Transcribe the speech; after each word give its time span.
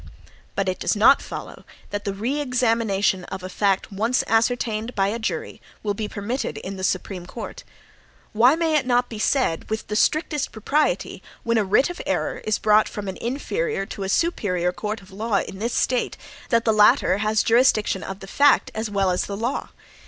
But 0.55 0.67
it 0.67 0.79
does 0.79 0.95
not 0.95 1.21
follow 1.21 1.63
that 1.91 2.05
the 2.05 2.13
re 2.15 2.39
examination 2.41 3.23
of 3.25 3.43
a 3.43 3.49
fact 3.49 3.91
once 3.91 4.23
ascertained 4.25 4.95
by 4.95 5.09
a 5.09 5.19
jury, 5.19 5.61
will 5.83 5.93
be 5.93 6.07
permitted 6.07 6.57
in 6.57 6.75
the 6.75 6.83
Supreme 6.83 7.27
Court. 7.27 7.63
Why 8.33 8.55
may 8.55 8.81
not 8.81 9.05
it 9.05 9.09
be 9.09 9.19
said, 9.19 9.69
with 9.69 9.85
the 9.89 9.95
strictest 9.95 10.51
propriety, 10.51 11.21
when 11.43 11.59
a 11.59 11.63
writ 11.63 11.91
of 11.91 12.01
error 12.07 12.39
is 12.45 12.57
brought 12.57 12.89
from 12.89 13.07
an 13.07 13.17
inferior 13.17 13.85
to 13.85 14.01
a 14.01 14.09
superior 14.09 14.71
court 14.71 15.03
of 15.03 15.11
law 15.11 15.39
in 15.41 15.59
this 15.59 15.75
State, 15.75 16.17
that 16.49 16.65
the 16.65 16.73
latter 16.73 17.19
has 17.19 17.43
jurisdiction 17.43 18.01
of 18.01 18.21
the 18.21 18.25
fact 18.27 18.71
as 18.73 18.89
well 18.89 19.11
as 19.11 19.27
the 19.27 19.37
law? 19.37 19.69